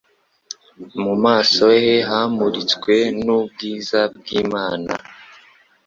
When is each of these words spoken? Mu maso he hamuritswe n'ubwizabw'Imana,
Mu 1.03 1.13
maso 1.23 1.63
he 1.83 1.95
hamuritswe 2.09 2.95
n'ubwizabw'Imana, 3.23 4.93